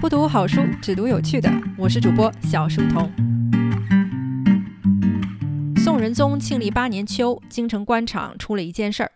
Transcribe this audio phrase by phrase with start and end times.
[0.00, 1.52] 不读好书，只读有趣的。
[1.76, 3.12] 我是主播小书童。
[5.76, 9.12] 宋仁宗庆历八年秋，京城官场出了一件事儿。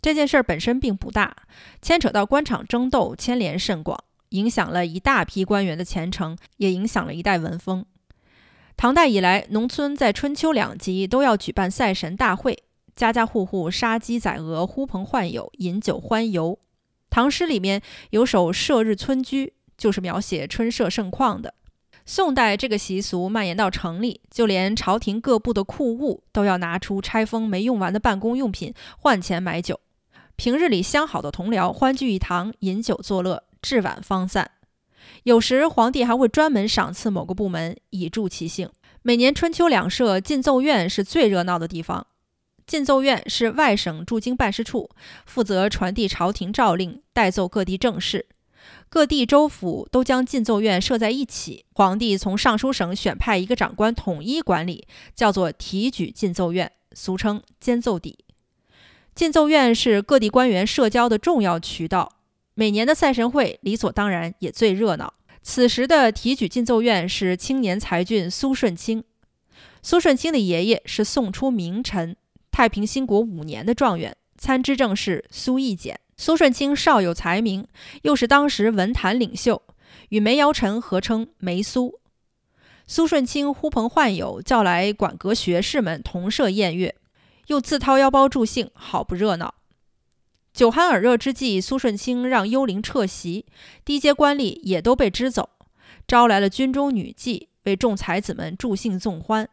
[0.00, 1.36] 这件事儿本身并不大，
[1.82, 7.84] 牵扯到官场争斗，牵连甚广，影响了一大批官员的前程，也影响了一代文风。
[8.74, 12.62] 唐代以来，农村在春秋两季都要举办赛神大会，
[12.96, 16.58] 家家户户杀鸡宰鹅，呼朋唤友，饮酒欢游。
[17.10, 19.46] 唐诗里面有首《射日村居》，
[19.82, 21.54] 就是描写春社盛况的。
[22.06, 29.80] 宋代这个习俗蔓延到城里，就连朝廷各部的库务都要拿出拆封没用完的办公用品换钱买酒。
[30.36, 34.52] 平日里相好的同僚欢聚一堂，饮酒作乐，至晚方散。
[35.24, 38.70] 有时皇帝还会专门赏赐某个部门，以助其兴。
[39.02, 42.06] 每年春秋两社进奏院是最热闹的地方。
[42.64, 44.90] 进奏院是外省驻京办事处，
[45.26, 48.26] 负责传递朝廷诏令，代奏各地政事。
[48.88, 58.18] 各地州府都将进奏院设在一起，皇帝从尚书省选派一个长官统一管理，叫做提举进奏院，俗称监奏邸。
[59.14, 62.12] 进奏院是各地官员社交的重要渠道，
[62.54, 65.14] 每年的赛神会理所当然也最热闹。
[65.42, 69.02] 此时的提举进奏院是青年才俊苏舜钦。
[69.82, 72.16] 苏舜钦的爷爷是宋初名臣，
[72.50, 75.98] 太平兴国五年的状元，参知政事苏义简。
[76.22, 77.66] 苏舜钦少有才名，
[78.02, 79.60] 又是当时文坛领袖，
[80.10, 81.98] 与梅尧臣合称梅苏。
[82.86, 86.94] 苏舜钦呼朋唤友，叫来馆阁学士们同设宴乐。
[87.48, 89.56] 又自掏腰包助兴，好不热闹。
[90.54, 93.46] 酒酣耳热之际，苏舜钦让幽灵撤席，
[93.84, 95.50] 低阶官吏也都被支走，
[96.06, 99.48] 招来了军中女妓，为众才子们助兴纵欢。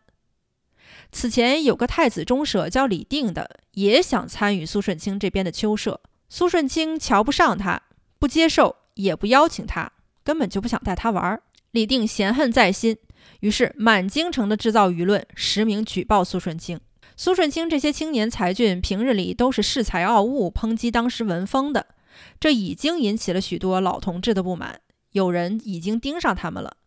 [1.12, 7.82] 此前有个太子中舍叫李定的，也想参与苏舜钦这边的秋社，苏舜钦瞧不上他，
[8.20, 9.92] 不接受，也不邀请他，
[10.24, 11.42] 根本就不想带他玩。
[11.72, 12.98] 李定嫌恨在心，
[13.40, 16.80] 于是满京城的制造舆论，实名举报苏舜钦。
[17.18, 21.88] 苏舜钦这些青年才俊，平日里都是恃才傲物、抨击当时文风的，
[22.40, 24.80] 这已经引起了许多老同志的不满。
[25.12, 26.78] 有人已经盯上他们了。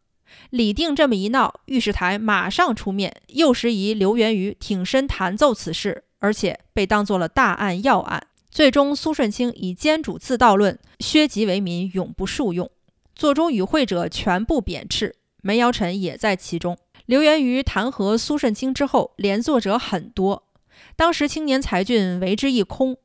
[0.50, 8.28] 李定这么一闹，御史台马上出面，右拾遗刘元瑜挺身弹奏此事，而且被当做了大案要案。
[8.52, 12.70] 最终，苏舜钦以监主自盗论削籍为民，永不述用。
[13.14, 16.76] 座中与会者全部贬斥，梅尧臣也在其中。
[17.06, 20.50] 刘元于弹劾苏舜钦之后，连坐者很多。
[20.94, 22.98] 当时青年才俊为之一空。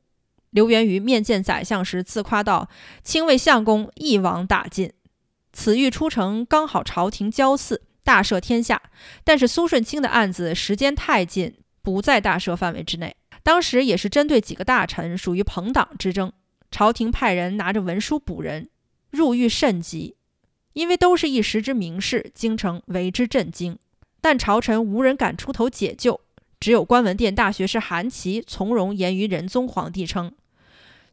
[0.50, 2.68] 刘元于面见宰相时，自夸道
[3.02, 4.92] ：“卿为相公，一网打尽。”
[5.54, 8.82] 此欲出城，刚好朝廷交祀，大赦天下。
[9.24, 13.16] 但是苏舜钦的案子时间太近，不在大赦范围之内。
[13.48, 16.30] 当时也是针对几个大臣，属于朋党之争。
[16.70, 18.68] 朝廷派人拿着文书捕人，
[19.10, 20.16] 入狱甚急。
[20.74, 23.78] 因为都是一时之名士，京城为之震惊。
[24.20, 26.20] 但朝臣无人敢出头解救，
[26.60, 30.34] 只有观文殿大学士韩琦从容言于仁宗皇帝称：“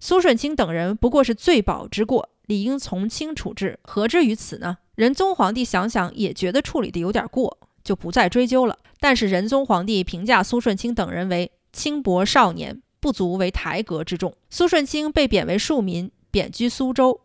[0.02, 8.79] 苏舜钦等人不过是罪保之过，理应从轻处置，何至于此呢？”仁宗皇帝想想也觉得处理的有点过，就不再追究了。
[9.00, 14.34] 但是仁宗皇帝评价苏舜钦等人为轻薄少年，不足为台阁之重。
[14.50, 17.19] 苏舜钦被贬为庶民，贬居苏州。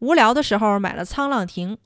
[0.00, 1.78] 无聊的时候买了沧浪亭，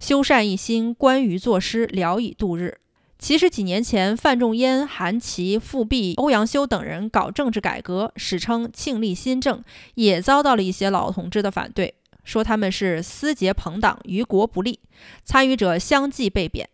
[0.00, 2.78] 修缮一新，观鱼作诗，聊以度日。
[3.18, 9.62] 其实几年前，范仲淹、韩琦、富弼、欧阳修等人搞政治改革，史称庆历新政，
[9.96, 14.80] 也遭到了一些老同志的反对，说他们是私结朋党，于国不利，
[15.22, 16.70] 参与者相继被贬。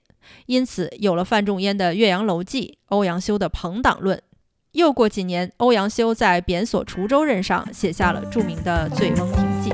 [0.47, 4.23] 因此，有了范仲淹的《岳阳楼记》，欧阳修的朋党论。
[4.75, 9.71] 又过几年，欧阳修在贬所滁州任上写下了著名的《醉翁亭记》。